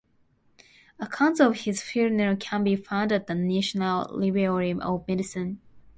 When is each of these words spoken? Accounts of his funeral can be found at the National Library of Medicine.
Accounts 0.99 1.39
of 1.39 1.55
his 1.57 1.83
funeral 1.83 2.35
can 2.35 2.63
be 2.63 2.75
found 2.75 3.11
at 3.11 3.27
the 3.27 3.35
National 3.35 4.07
Library 4.19 4.71
of 4.79 5.07
Medicine. 5.07 5.61